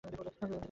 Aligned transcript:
আমি 0.03 0.07
যেতে 0.11 0.17
প্রস্তুত 0.21 0.45
স্যার। 0.49 0.59